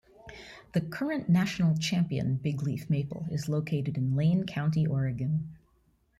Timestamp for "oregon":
4.87-5.55